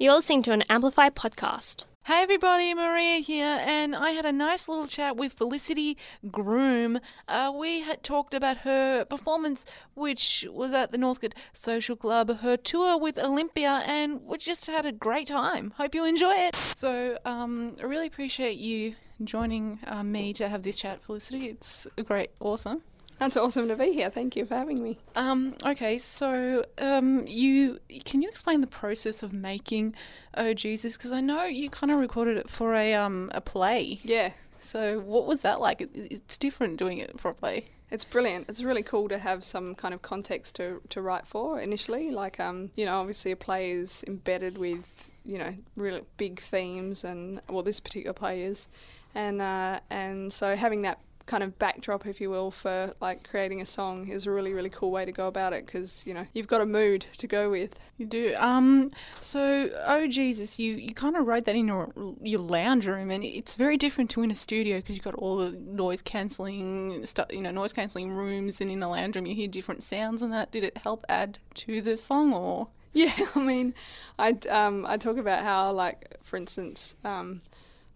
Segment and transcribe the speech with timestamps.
[0.00, 1.84] You're listening to an Amplify podcast.
[2.04, 5.98] Hey everybody, Maria here, and I had a nice little chat with Felicity
[6.30, 7.00] Groom.
[7.28, 12.56] Uh, we had talked about her performance, which was at the Northcote Social Club, her
[12.56, 15.74] tour with Olympia, and we just had a great time.
[15.76, 16.56] Hope you enjoy it.
[16.56, 21.48] So, um, I really appreciate you joining uh, me to have this chat, Felicity.
[21.48, 22.84] It's great, awesome.
[23.20, 24.10] That's awesome to be here.
[24.10, 24.98] Thank you for having me.
[25.14, 29.94] Um, okay, so um, you can you explain the process of making
[30.34, 30.96] Oh Jesus?
[30.96, 34.00] Because I know you kind of recorded it for a um a play.
[34.02, 35.80] Yeah, So what was that like?
[35.80, 37.66] It, it's different doing it for a play.
[37.90, 38.46] it's brilliant.
[38.48, 42.10] It's really cool to have some kind of context to, to write for initially.
[42.10, 47.04] Like, um, you know, obviously a play is embedded with, you know, really big themes,
[47.04, 48.66] and well, this particular play is,
[49.14, 53.60] and uh, and so having that kind of backdrop, if you will, for like creating
[53.60, 56.26] a song is a really really cool way to go about it because you know
[56.34, 57.76] you've got a mood to go with.
[57.96, 58.34] You do.
[58.36, 58.90] Um.
[59.20, 63.22] So Oh Jesus, you you kind of wrote that in your your lounge room, and
[63.22, 67.28] it's very different to in a studio because you've got all the noise cancelling stuff.
[67.30, 70.32] You know, noise cancelling rooms, and in the lounge room you hear different sounds, and
[70.32, 72.68] that did it help add to the song or?
[72.92, 73.74] Yeah, I mean,
[74.18, 77.40] I um I talk about how like for instance um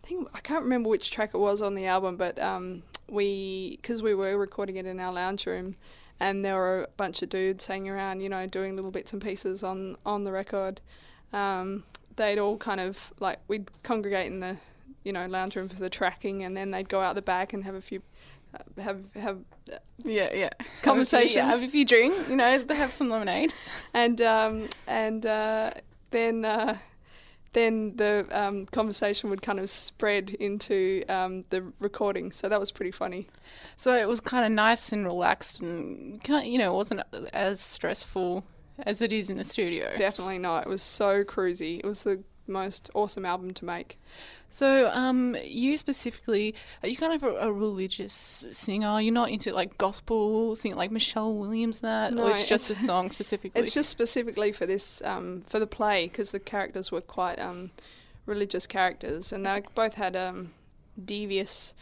[0.04, 3.78] I think I can't remember which track it was on the album, but um we
[3.80, 5.76] because we were recording it in our lounge room,
[6.20, 9.22] and there were a bunch of dudes hanging around, you know, doing little bits and
[9.22, 10.80] pieces on on the record.
[11.32, 11.84] Um,
[12.16, 14.56] they'd all kind of like we'd congregate in the
[15.02, 17.64] you know lounge room for the tracking, and then they'd go out the back and
[17.64, 18.02] have a few
[18.54, 19.38] uh, have have
[19.98, 20.50] Yeah, yeah.
[20.82, 21.34] Conversations.
[21.34, 23.52] Have a few, have a few drink, you know, they have some lemonade.
[23.92, 25.72] and um, and uh,
[26.10, 26.78] then uh,
[27.54, 32.32] then the um, conversation would kind of spread into um, the recording.
[32.32, 33.28] So that was pretty funny.
[33.76, 37.00] So it was kind of nice and relaxed, and you know, it wasn't
[37.32, 38.44] as stressful
[38.78, 39.92] as it is in the studio.
[39.96, 40.66] Definitely not.
[40.66, 41.78] It was so cruisy.
[41.78, 43.98] It was the most awesome album to make.
[44.54, 49.00] So, um, you specifically, are you kind of a, a religious singer?
[49.00, 52.76] You're not into like gospel singing, like Michelle Williams, that, No, or it's just a
[52.76, 53.60] song specifically.
[53.60, 57.72] It's just specifically for this um, for the play because the characters were quite um,
[58.26, 60.52] religious characters, and they both had um,
[61.04, 61.74] devious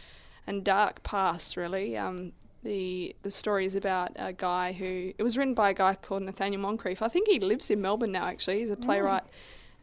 [0.47, 1.55] and dark pasts.
[1.55, 2.31] Really, um,
[2.63, 6.23] the the story is about a guy who it was written by a guy called
[6.23, 7.03] Nathaniel Moncrieff.
[7.03, 8.25] I think he lives in Melbourne now.
[8.25, 9.25] Actually, he's a playwright,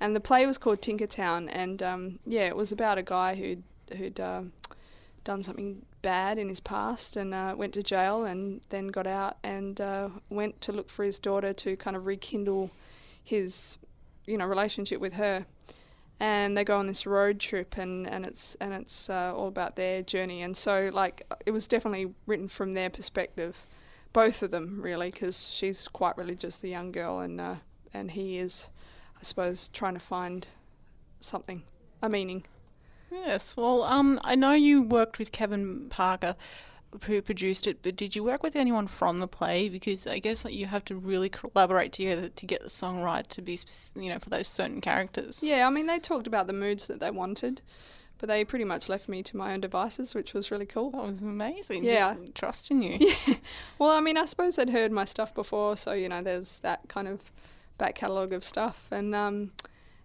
[0.01, 1.49] and the play was called Tinkertown.
[1.53, 3.63] And um, yeah, it was about a guy who'd
[3.97, 4.53] who'd um
[5.25, 9.37] done something bad in his past and uh, went to jail and then got out
[9.43, 12.71] and uh, went to look for his daughter to kind of rekindle
[13.23, 13.77] his
[14.27, 15.45] you know relationship with her
[16.19, 19.77] and they go on this road trip and, and it's and it's uh, all about
[19.77, 23.57] their journey and so like it was definitely written from their perspective
[24.13, 27.57] both of them really because she's quite religious the young girl and uh,
[27.93, 28.67] and he is
[29.21, 30.47] I suppose trying to find
[31.21, 31.63] something
[32.03, 32.45] a meaning
[33.11, 33.57] yes.
[33.57, 36.37] Well, um, I know you worked with Kevin Parker,
[37.05, 39.69] who produced it, but did you work with anyone from the play?
[39.69, 43.29] Because I guess like, you have to really collaborate together to get the song right
[43.31, 43.59] to be,
[43.95, 45.43] you know, for those certain characters.
[45.43, 47.63] Yeah, I mean, they talked about the moods that they wanted,
[48.19, 50.91] but they pretty much left me to my own devices, which was really cool.
[50.91, 51.85] That was amazing.
[51.85, 52.15] Yeah.
[52.15, 52.99] Just trusting you.
[53.27, 53.35] Yeah.
[53.79, 56.89] Well, I mean, I suppose they'd heard my stuff before, so you know, there's that
[56.89, 57.21] kind of
[57.81, 59.51] back catalogue of stuff, and um,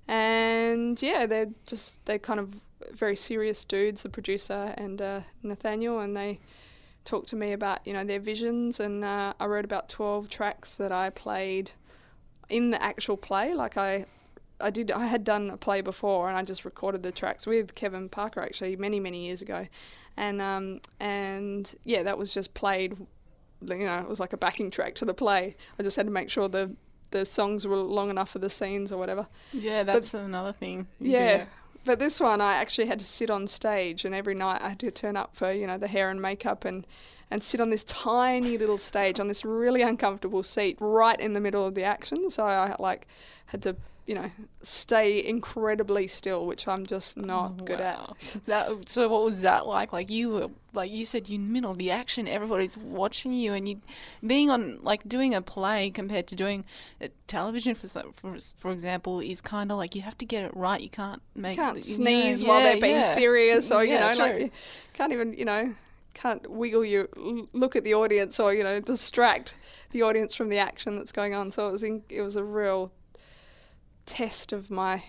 [0.08, 2.56] and yeah, they're just they're kind of
[2.92, 6.40] very serious dudes, the producer and uh, Nathaniel, and they
[7.04, 10.74] talked to me about you know their visions, and uh, I wrote about twelve tracks
[10.76, 11.72] that I played
[12.50, 13.54] in the actual play.
[13.54, 14.06] Like I,
[14.60, 17.76] I did, I had done a play before, and I just recorded the tracks with
[17.76, 19.68] Kevin Parker actually many many years ago,
[20.16, 23.06] and um and yeah, that was just played.
[23.62, 25.56] You know, it was like a backing track to the play.
[25.80, 26.76] I just had to make sure the
[27.20, 29.28] the songs were long enough for the scenes or whatever.
[29.54, 30.88] Yeah, that's another thing.
[31.00, 31.38] Yeah.
[31.38, 31.44] do.
[31.86, 34.80] But this one, I actually had to sit on stage, and every night I had
[34.80, 36.86] to turn up for you know the hair and makeup and
[37.32, 41.40] and sit on this tiny little stage on this really uncomfortable seat right in the
[41.42, 42.30] middle of the action.
[42.30, 43.08] So I like
[43.48, 43.76] had to
[44.06, 44.30] you know
[44.62, 48.16] stay incredibly still, which I'm just not Oh, good wow.
[48.20, 48.38] at.
[48.46, 49.92] That so what was that like?
[49.92, 53.34] Like you were like you said you in the middle of the action, everybody's watching
[53.34, 53.82] you and you
[54.26, 56.66] being on like doing a play compared to doing
[57.28, 60.82] television for for for example is kind of like you have to get it right.
[60.82, 63.14] You can't make can't you know, sneeze while yeah, they're being yeah.
[63.16, 64.52] serious, or you Yeah, know, like you
[64.94, 65.74] can't even you know
[66.16, 69.54] can't wiggle you look at the audience or you know distract
[69.92, 71.52] the audience from the action that's going on.
[71.52, 72.92] So it was in, it was a real
[74.06, 75.04] test of my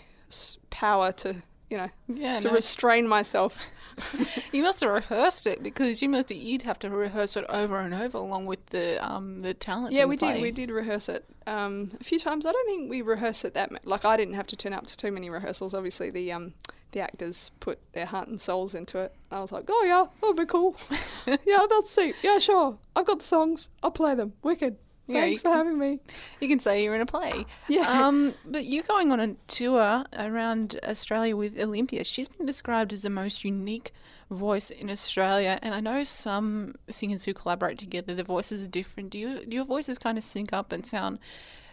[0.71, 1.37] power to
[1.71, 3.59] you know yeah, to no, restrain myself.
[4.53, 7.95] you must have rehearsed it because you must you'd have to rehearse it over and
[7.95, 9.93] over along with the um the talent.
[9.93, 10.35] Yeah, we play.
[10.35, 10.43] did.
[10.43, 12.45] We did rehearse it um, a few times.
[12.45, 13.71] I don't think we rehearsed it that.
[13.71, 15.73] Ma- like I didn't have to turn up to too many rehearsals.
[15.73, 16.55] Obviously, the um,
[16.97, 19.15] the actors put their heart and souls into it.
[19.31, 20.75] I was like, oh yeah, that'll be cool.
[21.27, 22.15] yeah, that's sweet.
[22.23, 22.79] Yeah, sure.
[22.97, 23.69] I've got the songs.
[23.83, 24.33] I'll play them.
[24.43, 24.79] Wicked.
[25.07, 26.01] Yeah, Thanks for having me.
[26.41, 27.45] You can say you're in a play.
[27.69, 27.83] Yeah.
[27.83, 32.03] Um, but you're going on a tour around Australia with Olympia.
[32.03, 33.93] She's been described as the most unique
[34.31, 39.11] voice in Australia, and I know some singers who collaborate together, their voices are different.
[39.11, 41.19] Do you do your voices kind of sync up and sound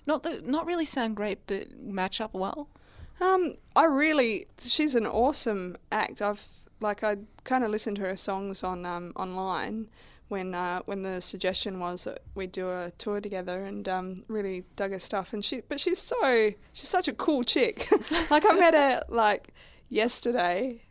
[0.06, 2.68] not the, not really sound great, but match up well?
[3.24, 6.22] Um, I really, she's an awesome act.
[6.22, 6.50] I've
[6.82, 9.88] like I kind of listened to her songs on um, online
[10.28, 14.66] when uh, when the suggestion was that we do a tour together, and um, really
[14.76, 15.32] dug her stuff.
[15.32, 17.90] And she, but she's so she's such a cool chick.
[18.30, 19.54] like I met her like
[19.88, 20.82] yesterday,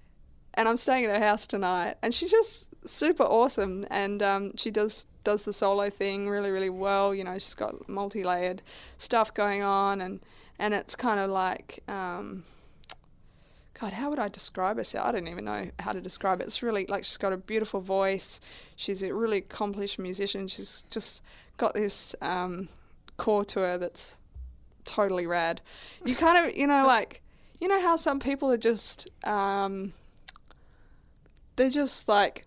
[0.55, 3.87] and I'm staying at her house tonight, and she's just super awesome.
[3.91, 7.15] And um, she does does the solo thing really really well.
[7.15, 8.63] You know, she's got multi layered
[8.97, 10.21] stuff going on, and
[10.59, 12.45] and it's kind of like um,
[13.83, 14.85] God, how would I describe her?
[15.01, 16.45] I don't even know how to describe it.
[16.45, 18.39] It's really like she's got a beautiful voice.
[18.77, 20.47] She's a really accomplished musician.
[20.47, 21.21] She's just
[21.57, 22.69] got this um,
[23.17, 24.17] core to her that's
[24.85, 25.63] totally rad.
[26.05, 27.23] You kind of, you know, like,
[27.61, 29.95] you know how some people are just, um,
[31.57, 32.47] they're just like,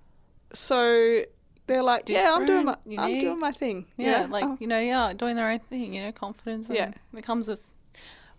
[0.53, 1.21] so
[1.67, 3.87] they're like, yeah, I'm doing my, Different, I'm doing my thing.
[3.97, 5.93] you Yeah, like Oh, you know, yeah, doing their own thing.
[5.93, 6.69] You know, confidence.
[6.71, 6.93] Yeah.
[7.13, 7.74] it comes with.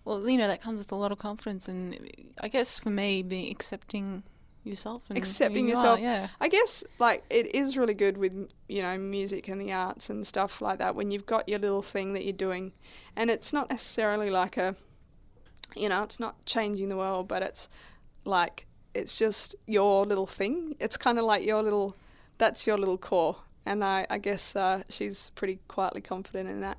[0.06, 1.98] Well, you know, that comes with a lot of confidence, and
[2.40, 4.22] I guess for me, being accepting
[4.62, 6.00] yourself and Accepting you are, yourself.
[6.00, 6.28] yeah.
[6.40, 8.32] I guess like it is really good with
[8.68, 11.82] you know music and the arts and stuff like that when you've got your little
[11.82, 12.72] thing that you're doing,
[13.16, 14.76] and it's not necessarily like a,
[15.74, 17.68] you know, it's not changing the world, but it's
[18.24, 20.76] like it's just your little thing.
[20.80, 21.96] It's kind of like your little,
[22.38, 26.78] that's your little core, and I I guess uh, she's pretty quietly confident in that.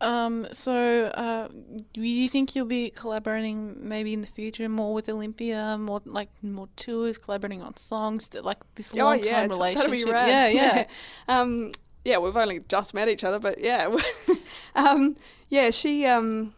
[0.00, 1.48] Um, so, uh,
[1.94, 6.28] do you think you'll be collaborating maybe in the future more with Olympia, more like
[6.42, 9.90] more tours, collaborating on songs, that like this Oh long yeah, time relationship?
[9.90, 10.28] that'll be rad.
[10.28, 10.48] Yeah,
[11.28, 11.40] yeah.
[11.40, 11.72] um,
[12.04, 13.94] yeah, we've only just met each other, but yeah,
[14.74, 15.16] um,
[15.48, 15.70] yeah.
[15.70, 16.52] She, um,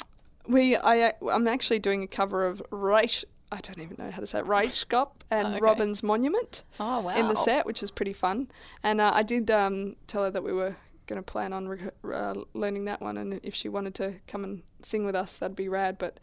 [0.46, 3.24] we, I, I'm actually doing a cover of Reich.
[3.50, 4.44] I don't even know how to say it.
[4.46, 5.60] Röyksopp and Oh, okay.
[5.60, 7.16] Robyn's Monument oh wow.
[7.16, 8.50] in the set, which is pretty fun.
[8.82, 10.76] And uh, I did um, tell her that we were
[11.08, 14.44] going to plan on re- uh, learning that one, and if she wanted to come
[14.44, 15.98] and sing with us, that'd be rad.
[15.98, 16.18] But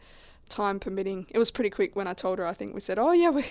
[0.48, 2.46] time permitting, it was pretty quick when I told her.
[2.46, 3.44] I think we said, "Oh yeah, we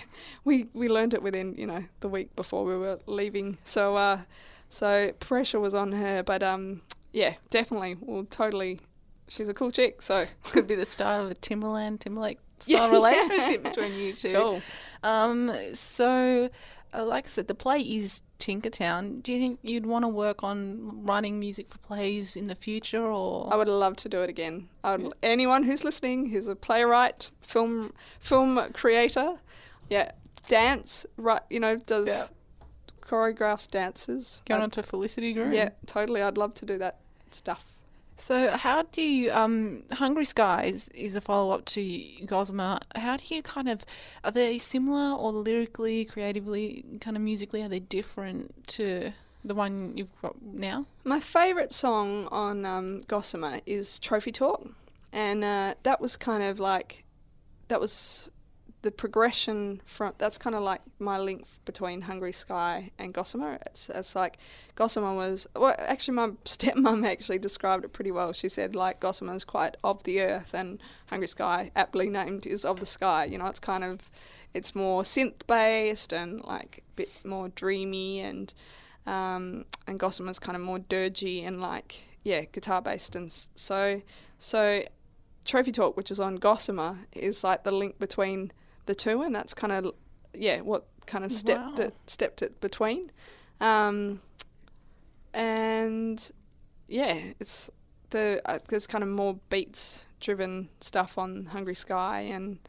[0.43, 4.21] we we learned it within you know the week before we were leaving." So uh,
[4.69, 6.81] so pressure was on her, but um,
[7.13, 8.79] yeah, definitely, well, totally.
[9.27, 12.37] She's a cool chick, so Could be the start of a Timberland Timberlake
[12.67, 12.77] Yeah.
[12.77, 14.33] style relationship between you two.
[14.33, 14.61] cool.
[15.01, 16.49] Um, so,
[16.93, 19.23] uh, like I said, the play is Tinkertown.
[19.23, 23.01] Do you think you'd want to work on writing music for plays in the future,
[23.05, 24.69] or I would love to do it again.
[24.83, 29.35] I would, anyone who's listening, who's a playwright, film film creator,
[29.89, 30.11] yeah,
[30.47, 31.41] dance, right?
[31.49, 32.27] You know, does Yeah.
[33.01, 34.41] choreographs dances.
[34.45, 35.53] going I'd- on to Felicity Groom?
[35.53, 36.21] yeah, totally.
[36.21, 36.99] I'd love to do that
[37.31, 37.65] stuff.
[38.17, 42.79] So, how do you, um, Hungry Skies is a follow up to Gossamer.
[42.95, 43.83] How do you kind of,
[44.23, 49.11] are they similar or lyrically, creatively, kind of musically, are they different to
[49.43, 50.85] the one you've got now?
[51.03, 54.69] My favourite song on um, Gossamer is Trophy Talk,
[55.11, 57.03] and uh, that was kind of like
[57.67, 58.29] that was
[58.85, 63.57] the progression from that's kind of like my link between Hungry Sky and Gossamer.
[63.65, 64.37] It's it's like
[64.75, 68.31] Gossamer was well actually my stepmom actually described it pretty well.
[68.31, 72.63] She said like Gossamer is quite of the earth and Hungry Sky aptly named is
[72.63, 73.25] of the sky.
[73.25, 74.11] You know, it's kind of
[74.53, 78.53] it's more synth based and like a bit more dreamy and
[79.07, 84.03] um, and Gossamer's kind of more dirgy and like yeah guitar based and so
[84.37, 84.83] so
[85.43, 88.51] Trophy Talk, which is on Gossamer, is like the link between
[88.85, 89.93] the two, and that's kind of
[90.33, 91.85] yeah what kind of stepped Wow.
[91.85, 93.11] it stepped it between,
[93.61, 94.21] um,
[95.33, 96.31] and
[96.87, 97.69] yeah, it's
[98.11, 102.59] the uh, there's kind of more beats driven stuff on Hungry Sky and.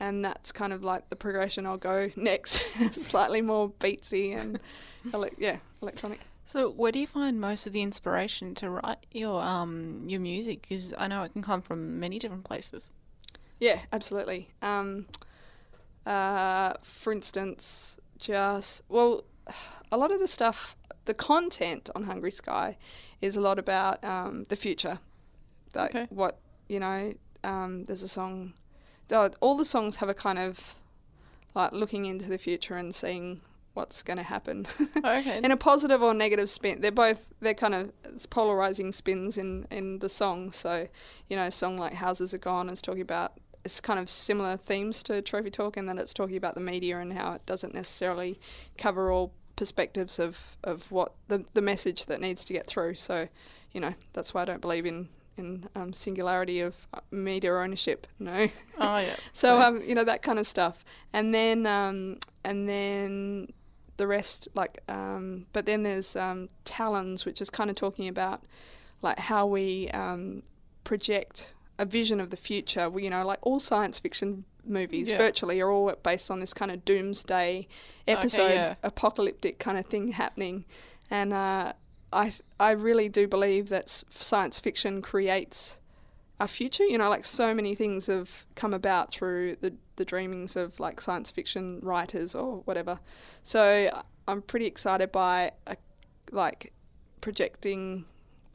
[0.00, 2.60] And that's kind of like the progression I'll go next,
[2.92, 4.60] slightly more beatsy and,
[5.12, 6.20] ele- yeah, electronic.
[6.46, 10.62] So, where do you find most of the inspiration to write your um your music?
[10.68, 12.90] Because I know it can come from many different places.
[13.58, 14.50] Yeah, absolutely.
[14.62, 15.06] Um,
[16.08, 19.24] uh, for instance, just well,
[19.92, 22.76] a lot of the stuff, the content on Hungry Sky,
[23.20, 24.98] is a lot about um, the future.
[25.74, 26.06] Like Okay.
[26.10, 26.38] what
[26.68, 27.14] you know.
[27.44, 28.54] Um, there's a song.
[29.12, 30.74] oh, All the songs have a kind of
[31.54, 33.40] like looking into the future and seeing
[33.74, 34.66] what's going to happen
[35.04, 35.38] Okay.
[35.38, 36.80] in a positive or negative spin.
[36.80, 40.50] They're both they're kind of it's polarizing spins in in the song.
[40.52, 40.88] So
[41.28, 43.34] you know, a song like "Houses Are Gone" is talking about
[43.68, 46.98] it's kind of similar themes to Trophy Talk, in that it's talking about the media
[47.00, 48.40] and how it doesn't necessarily
[48.78, 52.94] cover all perspectives of of what the the message that needs to get through.
[52.94, 53.28] So
[53.72, 58.06] you know, that's why I don't believe in in um, singularity of uh, media ownership.
[58.18, 58.48] No.
[58.78, 59.16] oh yeah.
[59.34, 60.82] So um, you know that kind of stuff,
[61.12, 63.52] and then um, and then
[63.98, 68.44] the rest like um, but then there's um, talons, which is kind of talking about
[69.02, 70.42] like how we um,
[70.84, 71.48] project
[71.78, 72.90] a vision of the future.
[72.98, 75.18] You know, like all science fiction movies, Yeah.
[75.18, 77.66] virtually are all based on this kind of doomsday
[78.06, 78.74] episode, yeah.
[78.82, 80.64] apocalyptic kind of thing happening,
[81.10, 81.72] and uh,
[82.12, 85.78] I I really do believe that science fiction creates
[86.40, 86.84] our future.
[86.84, 91.00] You know, like so many things have come about through the the dreamings of like
[91.00, 93.00] science fiction writers or whatever.
[93.42, 95.76] So I'm pretty excited by a,
[96.30, 96.72] like
[97.20, 98.04] projecting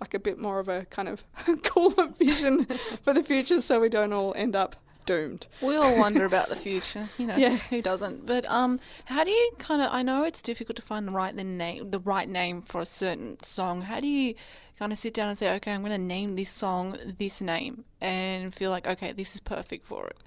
[0.03, 1.23] like a bit more of a kind of
[1.63, 2.67] cooler vision
[3.03, 5.47] for the future, so we don't all end up doomed.
[5.61, 7.37] We all wonder about the future, you know.
[7.37, 7.57] Yeah.
[7.69, 8.25] Who doesn't?
[8.25, 9.89] But um, how do you kind of?
[9.93, 12.85] I know it's difficult to find the right the name, the right name for a
[12.85, 13.83] certain song.
[13.83, 14.35] How do you
[14.77, 17.85] kind of sit down and say, okay, I'm going to name this song this name,
[18.01, 20.17] and feel like, okay, this is perfect for it.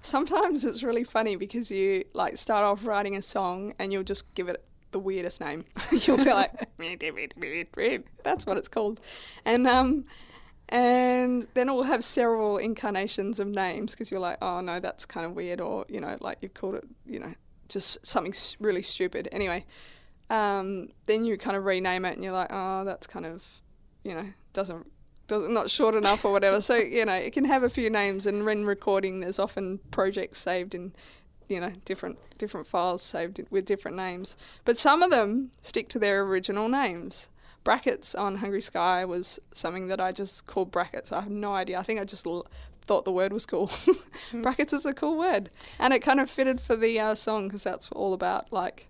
[0.00, 4.32] Sometimes it's really funny because you like start off writing a song and you'll just
[4.36, 5.64] give it the weirdest name.
[5.92, 6.52] you'll be like,
[8.24, 9.00] that's what it's called,
[9.44, 10.04] and um,
[10.68, 15.06] and then it will have several incarnations of names because you're like, oh no, that's
[15.06, 17.34] kind of weird, or you know, like you've called it, you know,
[17.68, 19.28] just something really stupid.
[19.32, 19.64] Anyway,
[20.30, 23.42] um, then you kind of rename it and you're like, oh, that's kind of,
[24.04, 24.86] you know, doesn't
[25.26, 26.60] doesn't not short enough or whatever.
[26.60, 30.38] so you know, it can have a few names, and when recording, there's often projects
[30.38, 30.94] saved in,
[31.48, 34.36] you know, different different files saved with different names.
[34.64, 37.28] But some of them stick to their original names.
[37.64, 41.12] Brackets on Hungry Sky was something that I just called brackets.
[41.12, 41.78] I have no idea.
[41.78, 42.46] I think I just l-
[42.86, 43.70] thought the word was cool.
[44.32, 47.64] brackets is a cool word, and it kind of fitted for the uh, song because
[47.64, 48.86] that's all about like,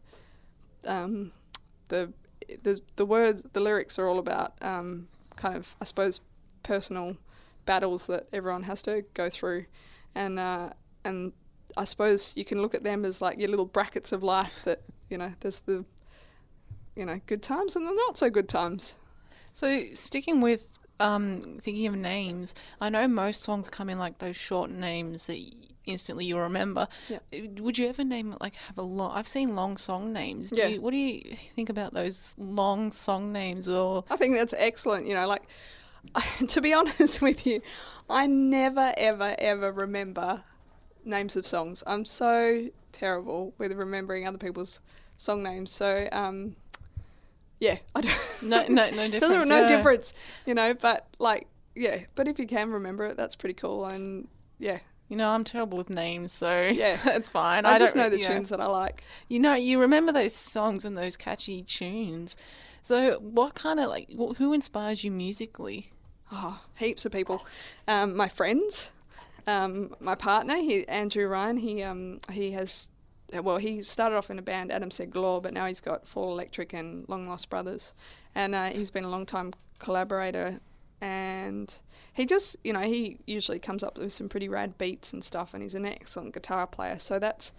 [0.86, 1.32] um,
[1.88, 2.12] the
[2.62, 6.20] the the words, the lyrics are all about um, kind of I suppose
[6.62, 7.16] personal
[7.66, 9.66] battles that everyone has to go through,
[10.14, 10.70] and uh,
[11.04, 11.32] and
[11.78, 14.82] I suppose you can look at them as like your little brackets of life that
[15.08, 15.84] you know there's the
[16.96, 18.94] you know good times and the not so good times.
[19.52, 20.66] So sticking with
[21.00, 25.38] um, thinking of names, I know most songs come in like those short names that
[25.86, 26.88] instantly you'll remember.
[27.08, 27.18] Yeah.
[27.32, 29.12] Uh, Would you ever name like have a long?
[29.16, 30.50] I've seen long song names.
[30.50, 30.66] Do Yeah.
[30.68, 33.68] you, what do you think about those long song names?
[33.68, 35.06] Or I think that's excellent.
[35.06, 35.44] You know, like
[36.48, 37.62] to be honest with you,
[38.10, 40.42] I never ever ever remember
[41.04, 41.82] names of songs.
[41.86, 44.80] I'm so terrible with remembering other people's
[45.16, 45.70] song names.
[45.70, 46.56] So um,
[47.60, 48.18] yeah, I don't.
[48.42, 49.20] no, no, no difference.
[49.20, 49.66] Doesn't no yeah.
[49.68, 50.14] difference,
[50.46, 50.74] you know.
[50.74, 52.00] But like, yeah.
[52.14, 53.86] But if you can remember it, that's pretty cool.
[53.86, 54.28] And
[54.58, 54.78] yeah,
[55.08, 56.98] You know, I'm terrible with names, so Yeah.
[57.04, 57.64] that's fine.
[57.64, 59.02] I, just know the tunes that I like.
[59.28, 62.36] You know, you remember those songs and those catchy tunes.
[62.82, 65.90] So, what kind of like who inspires you musically?
[66.30, 67.44] Oh, heaps of people.
[67.86, 68.90] Um, my friends,
[69.48, 71.56] um, my partner, he, Andrew Ryan.
[71.56, 72.88] He um, he has,
[73.32, 76.32] well, he started off in a band, Adam Said Galore, but now he's got Fall
[76.32, 77.94] Electric and Long Lost Brothers,
[78.34, 80.60] and uh, he's been a long time collaborator.
[81.00, 81.74] And
[82.12, 85.54] he just, you know, he usually comes up with some pretty rad beats and stuff,
[85.54, 86.98] and he's an excellent guitar player.
[86.98, 87.52] So that's,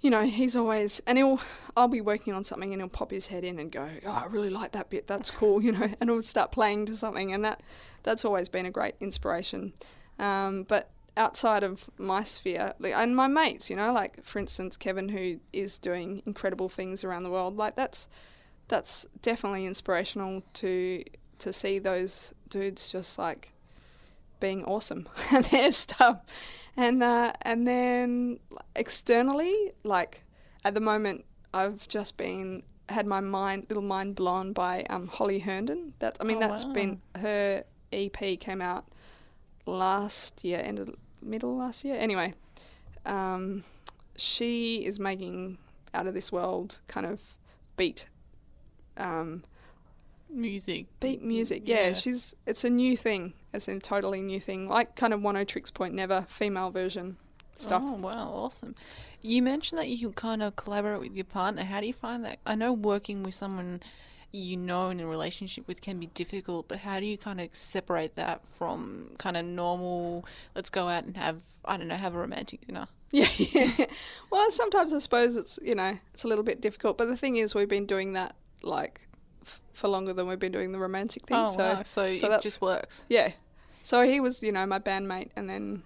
[0.00, 1.40] you know, he's always, and he'll,
[1.76, 4.26] I'll be working on something and he'll pop his head in and go, oh, I
[4.26, 7.44] really like that bit, that's cool, you know, and he'll start playing to something, and
[7.44, 7.60] that,
[8.04, 9.72] that's always been a great inspiration.
[10.18, 14.76] Um, but outside of my sphere, like, and my mates, you know, like for instance
[14.76, 18.08] Kevin, who is doing incredible things around the world, like that's,
[18.68, 21.04] that's definitely inspirational to
[21.38, 23.50] to see those dudes just like
[24.40, 26.20] being awesome and their stuff
[26.76, 28.38] and uh, and then
[28.74, 30.22] externally like
[30.64, 35.40] at the moment I've just been had my mind little mind blown by um, Holly
[35.40, 36.72] Herndon that I mean Oh, that's wow.
[36.72, 38.86] been her EP came out
[39.66, 40.90] last year end of
[41.22, 42.34] middle last year anyway
[43.06, 43.64] um,
[44.16, 45.58] she is making
[45.92, 47.20] out of this world kind of
[47.76, 48.06] beat
[48.96, 49.42] um,
[50.34, 50.86] Music.
[50.98, 51.62] beat music.
[51.64, 53.34] Yeah, she's it's a new thing.
[53.52, 54.68] It's a totally new thing.
[54.68, 57.18] Like kind of Oneohtrix Point Never female version
[57.56, 57.82] stuff.
[57.84, 58.74] Oh wow, awesome!
[59.22, 61.62] You mentioned that you can kind of collaborate with your partner.
[61.62, 62.38] How do you find that?
[62.44, 63.80] I know working with someone
[64.34, 67.54] you know in a relationship with can be difficult, but how do you kind of
[67.54, 70.24] separate that from kind of normal,
[70.54, 72.88] let's go out and have, I don't know, have a romantic dinner?
[73.12, 73.86] Yeah, yeah.
[74.32, 77.36] Well, sometimes I suppose it's you know it's a little bit difficult, but the thing
[77.36, 79.02] is we've been doing that like
[79.46, 81.36] f- for longer than we've been doing the romantic thing.
[81.36, 81.82] oh, so wow.
[81.84, 83.04] So, so it just works.
[83.08, 83.30] yeah,
[83.84, 85.84] so he was you know my bandmate, and then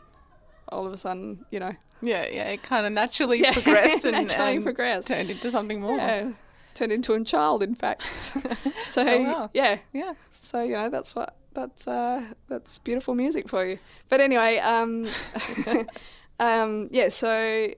[0.70, 2.44] all of a sudden you know Yeah, yeah.
[2.48, 5.08] It kind of naturally Yeah, progressed and, naturally and progressed.
[5.08, 5.98] turned into something more.
[5.98, 6.30] yeah,
[6.78, 8.02] turned into a child in fact.
[8.88, 9.50] so Oh, wow.
[9.52, 10.14] yeah, Yeah.
[10.30, 13.78] So you know that's what that's uh, that's beautiful music for you.
[14.08, 15.08] But anyway, um,
[16.40, 17.08] um, yeah.
[17.08, 17.68] So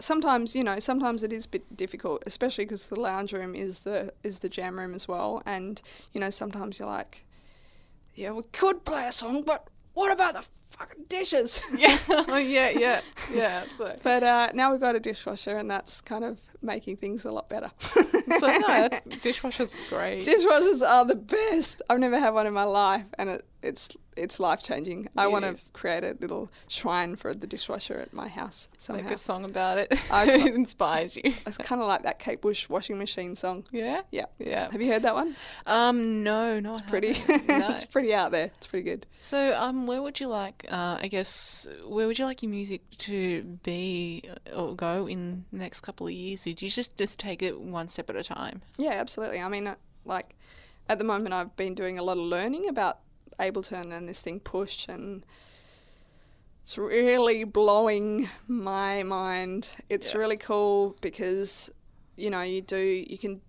[0.00, 3.80] sometimes you know sometimes it is a bit difficult, especially because the lounge room is
[3.80, 5.80] the is the jam room as well, and
[6.12, 7.24] you know sometimes you're like,
[8.14, 11.60] yeah, we could play a song, but what about the fucking dishes?
[11.76, 11.98] Yeah.
[12.38, 13.00] yeah, yeah.
[13.32, 13.64] Yeah.
[13.76, 17.30] So, but uh, now we've got a dishwasher, and that's kind of making things a
[17.32, 17.70] lot better.
[17.94, 20.26] so no, that's, dishwasher's great.
[20.26, 21.82] Dishwashers are the best.
[21.90, 25.08] I've never had one in my life, and it, it's it's life changing.
[25.16, 29.04] I want to create a little shrine for the dishwasher at my house somehow.
[29.04, 29.92] Make a song about it.
[30.10, 31.22] I just it inspires you.
[31.46, 33.64] It's kind of like that Kate Bush washing machine song.
[33.70, 34.02] Yeah.
[34.10, 34.26] Yeah.
[34.38, 34.70] Yeah.
[34.70, 35.36] Have you heard that one?
[35.66, 36.22] Um.
[36.22, 36.60] No.
[36.60, 36.72] No.
[36.72, 37.22] It's pretty.
[37.52, 37.72] No.
[37.74, 38.46] it's pretty out there.
[38.56, 39.06] It's pretty good.
[39.20, 40.64] So, um, where would you like?
[40.70, 45.44] Uh, I guess where would you like your music to be uh, or go in
[45.52, 46.44] the next couple of years?
[46.46, 48.62] Would you just just take it one step at a time?
[48.78, 49.40] Yeah, absolutely.
[49.40, 50.34] I mean, uh, like
[50.88, 52.98] at the moment, I've been doing a lot of learning about
[53.42, 55.24] Ableton and this thing Push, and
[56.62, 59.68] it's really blowing my mind.
[59.88, 60.18] It's Yeah.
[60.18, 61.70] really cool because
[62.16, 63.40] you know you do you can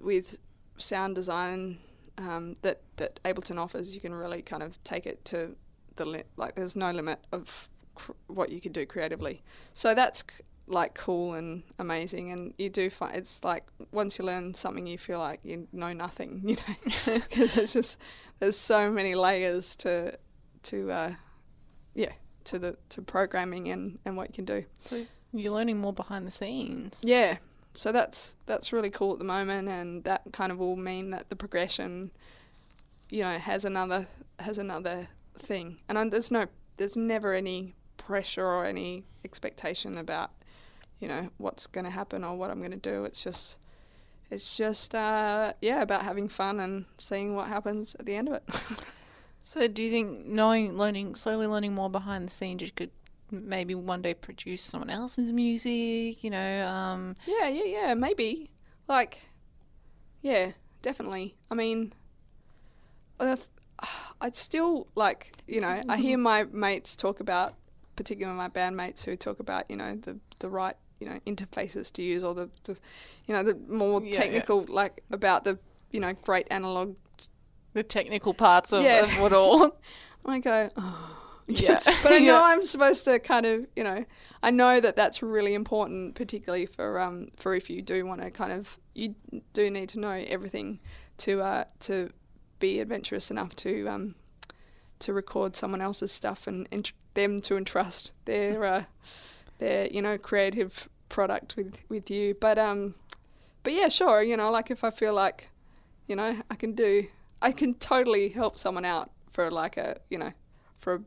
[0.00, 0.38] with
[0.78, 1.78] sound design
[2.18, 5.56] um, that that Ableton offers, you can really kind of take it to
[5.96, 6.54] the li- like.
[6.56, 9.42] There's no limit of cr- what you can do creatively.
[9.74, 14.24] So that's c- like cool and amazing, and you do find it's like once you
[14.24, 16.74] learn something, you feel like you know nothing, you know,
[17.28, 17.98] because it's just
[18.38, 20.18] there's so many layers to
[20.64, 21.14] to uh,
[21.94, 22.12] yeah
[22.44, 24.64] to the to programming and and what you can do.
[24.80, 26.96] So you're learning more behind the scenes.
[27.02, 27.38] Yeah.
[27.74, 31.30] So that's that's really cool at the moment, and that kind of will mean that
[31.30, 32.10] the progression,
[33.08, 34.08] you know, has another
[34.38, 35.08] has another
[35.38, 36.46] thing, and i there's no
[36.76, 40.32] there's never any pressure or any expectation about,
[40.98, 43.04] you know, what's going to happen or what I'm going to do.
[43.04, 43.56] It's just
[44.32, 48.34] it's just uh, yeah about having fun and seeing what happens at the end of
[48.34, 48.44] it.
[49.42, 52.90] So do you think knowing, learning, slowly learning more behind the scenes, you could
[53.30, 56.22] maybe one day produce someone else's music?
[56.22, 58.50] You know, um, Yeah, yeah, yeah, maybe.
[58.86, 59.18] Like,
[60.20, 61.34] yeah, definitely.
[61.50, 61.92] I mean,
[63.18, 63.36] uh,
[64.20, 67.54] I'd still like, you know, I hear my mates talk about,
[67.96, 72.02] particularly my bandmates who talk about, you know, the the right, you know, interfaces to
[72.02, 72.76] use or the, the
[73.26, 74.16] you know, the more Yeah, yeah.
[74.18, 75.58] technical, like about the,
[75.90, 76.94] you know, great analog.
[77.74, 79.04] the technical parts of, Yeah.
[79.04, 79.76] of it all.
[80.26, 81.18] I go, oh.
[81.48, 82.42] yeah, but I know Yeah.
[82.42, 84.04] I'm supposed to kind of, you know,
[84.42, 88.30] I know that that's really important, particularly for um for if you do want to
[88.30, 89.14] kind of you
[89.52, 90.78] do need to know everything
[91.18, 92.10] to uh to
[92.60, 94.14] be adventurous enough to um
[95.00, 98.84] to record someone else's stuff and ent- them to entrust their uh
[99.58, 102.34] their you know creative product with with you.
[102.40, 102.94] But um
[103.62, 105.48] but yeah, sure, you know, like if I feel like
[106.08, 107.06] you know I can do
[107.40, 110.32] I can totally help someone out for like a you know
[110.80, 111.00] for a,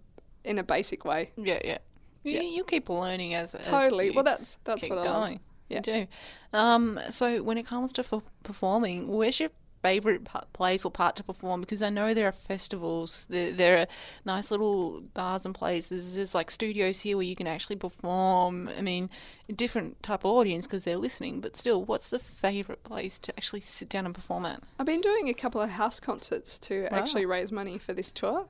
[0.50, 1.32] in a basic way.
[1.38, 1.78] Yeah, yeah.
[2.24, 2.41] You, Yeah.
[2.58, 4.08] you keep learning as as Totally.
[4.08, 5.06] you Well, that's that's what I love.
[5.22, 5.39] going.
[5.70, 5.78] Yeah.
[5.78, 6.08] You do.
[6.54, 8.04] Um, so when it comes to
[8.44, 9.50] performing, where's your
[9.86, 11.62] favorite pa- place or part to perform?
[11.62, 13.28] Because I know there are festivals.
[13.30, 13.88] There, there are
[14.26, 16.13] nice little bars and places.
[16.13, 18.69] There's like studios here where you can actually perform.
[18.78, 19.10] I mean,
[19.56, 21.41] different type of audience because they're listening.
[21.41, 24.62] But still, what's the favorite place to actually sit down and perform at?
[24.80, 26.98] I've been doing a couple of house concerts to Wow.
[27.00, 28.48] actually raise money for this tour,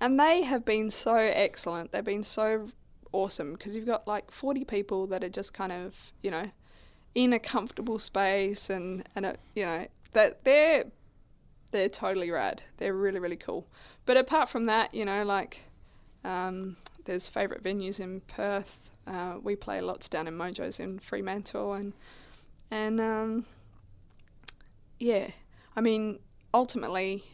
[0.00, 1.92] and they have been so excellent.
[1.92, 2.68] They've been so
[3.12, 6.50] awesome because you've got like 40 people that are just kind of, you know,
[7.14, 10.86] in a comfortable space and and a, you know that they're
[11.72, 12.62] they're totally rad.
[12.78, 13.68] They're really really cool.
[14.06, 15.64] But apart from that, you know, like
[16.24, 18.78] um, there's favorite venues in Perth.
[19.06, 21.92] Uh, we play lots down in Mojo's in Fremantle and
[22.70, 23.44] and um,
[24.98, 25.28] yeah,
[25.76, 26.18] I mean
[26.54, 27.24] ultimately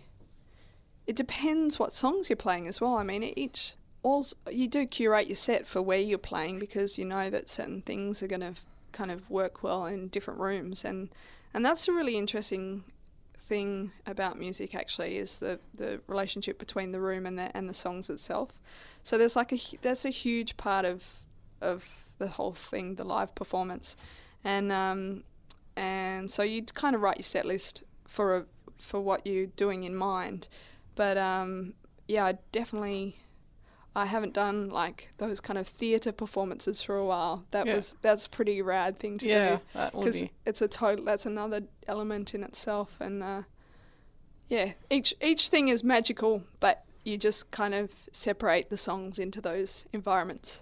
[1.07, 2.97] it depends what songs you're playing as well.
[2.97, 7.05] I mean each all you do curate your set for where you're playing because you
[7.05, 8.55] know that certain things are going to
[8.91, 11.11] kind of work well in different rooms and
[11.55, 12.85] and that's a really interesting
[13.49, 17.75] thing about music actually is the the relationship between the room and the and the
[17.75, 18.51] songs itself.
[19.05, 21.05] So there's like a that's a huge part of
[21.61, 21.85] of
[22.19, 23.97] the whole thing, the live performance,
[24.45, 25.25] and um,
[25.77, 28.45] and so you kind of write your set list for a
[28.79, 30.49] for what you're doing in mind.
[30.95, 31.75] But um,
[32.09, 33.17] yeah, I definitely.
[33.95, 37.45] I haven't done like those kind of theatre performances for a while.
[37.51, 37.77] That Yeah.
[37.77, 40.31] was that's a pretty rad thing to do yeah, that would because be.
[40.47, 43.43] it's a total that's another element in itself and uh,
[44.49, 49.41] yeah each each thing is magical but you just kind of separate the songs into
[49.41, 50.61] those environments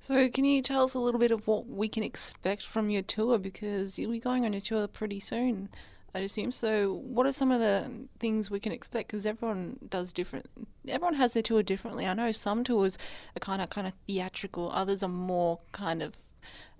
[0.00, 3.02] So, can you tell us a little bit of what we can expect from your
[3.02, 3.36] tour?
[3.36, 5.68] Because you'll be going on a tour pretty soon,
[6.14, 6.52] I'd assume.
[6.52, 9.08] So, what are some of the things we can expect?
[9.08, 10.46] Because everyone does different.
[10.88, 12.06] Everyone has their tour differently.
[12.06, 12.96] I know some tours
[13.36, 14.70] are kind of kind of theatrical.
[14.72, 16.14] Others are more kind of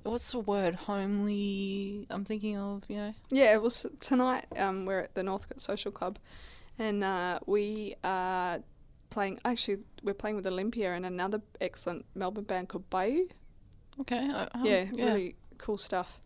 [0.04, 0.74] what's the word?
[0.76, 2.06] Homely.
[2.08, 3.14] I'm thinking of you know.
[3.30, 6.18] yeah well s- tonight um, we're at the Northcote Social Club
[6.78, 8.60] and uh, we are
[9.10, 13.26] playing actually we're playing with Olympia and another excellent Melbourne band called Bayou
[14.00, 14.30] Okay.
[14.30, 16.20] uh, um, yeah, really cool stuff.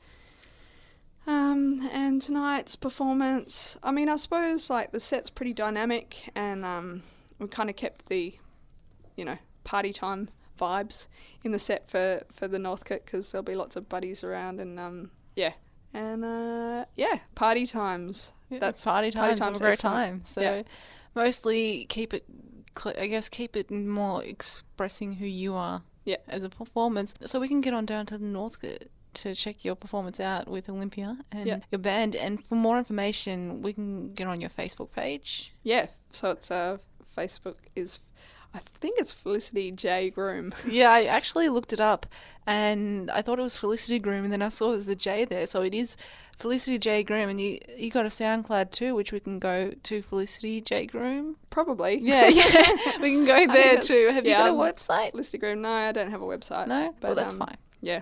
[1.26, 7.02] Um, and tonight's performance, I mean, I suppose like the set's pretty dynamic, and um,
[7.38, 8.34] we kind of kept the,
[9.16, 11.06] you know, party time vibes
[11.44, 14.80] in the set for for the Northcote because there'll be lots of buddies around, and
[14.80, 15.52] um, yeah,
[15.94, 18.32] and uh, yeah, party times.
[18.50, 19.38] Yeah, That's party times.
[19.38, 19.56] party times.
[19.58, 20.22] a great time.
[20.24, 20.62] So Yeah.
[21.14, 22.24] mostly keep it.
[22.76, 25.82] Cl- I guess keep it more expressing who you are.
[26.04, 26.16] Yeah.
[26.26, 29.74] As a performance, so we can get on down to the Northcote to check your
[29.74, 31.58] performance out with Olympia and Yeah.
[31.70, 32.14] your band.
[32.16, 35.52] And for more information, we can get on your Facebook page.
[35.62, 36.78] Yeah, so it's uh,
[37.16, 37.98] Facebook is,
[38.54, 40.54] I think it's Felicity J Groom.
[40.68, 42.06] yeah, I actually looked it up,
[42.46, 45.46] and I thought it was Felicity Groom, and then I saw there's a J there,
[45.46, 45.96] so it is
[46.38, 50.02] Felicity J Groom, and you you got a SoundCloud too, which we can go to
[50.02, 51.36] Felicity J Groom.
[51.50, 51.98] Probably.
[52.00, 52.66] Yeah, yeah,
[53.00, 54.08] we can go there too.
[54.12, 55.10] Have yeah, you got a website?
[55.12, 55.62] Felicity Groom.
[55.62, 56.66] No, I don't have a website.
[56.66, 57.56] No, but well that's um, fine.
[57.80, 58.00] Yeah,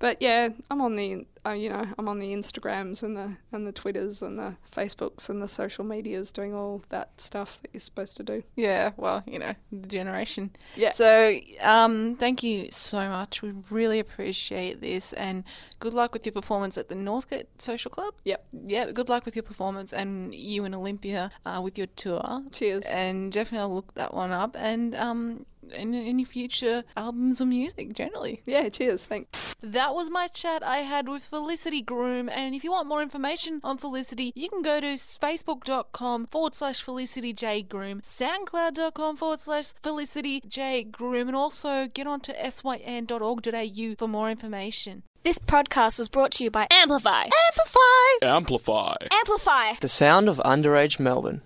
[0.00, 3.66] but yeah, I'm on the uh, you know I'm on the Instagrams and the and
[3.66, 7.80] the Twitters and the Facebooks and the social medias doing all that stuff that you're
[7.80, 8.42] supposed to do.
[8.56, 10.50] Yeah, well, you know, the generation.
[10.74, 10.92] Yeah.
[10.92, 13.42] So, um, thank you so much.
[13.42, 15.44] We really appreciate this, and
[15.78, 18.14] good luck with your performance at the Northcote Social Club.
[18.24, 18.46] Yep.
[18.64, 22.42] Yeah, good luck with your performance, and you and Olympia uh, with your tour.
[22.52, 22.84] Cheers.
[22.86, 27.92] And definitely, I'll look that one up, and um, in any future albums or music
[27.94, 28.42] generally.
[28.46, 28.68] yeah.
[28.68, 29.04] Cheers.
[29.04, 29.54] Thanks.
[29.62, 32.28] That was my chat I had with Felicity Groom.
[32.28, 36.80] And if you want more information on Felicity, you can go to facebook.com forward slash
[36.82, 44.08] Felicity J Groom, soundcloud.com forward slash Felicity J Groom, and also get onto syn.org.au for
[44.08, 45.02] more information.
[45.22, 47.24] This podcast was brought to you by Amplify.
[47.48, 47.78] Amplify!
[48.22, 48.94] Amplify.
[49.12, 49.72] Amplify.
[49.80, 51.42] The sound of underage Melbourne.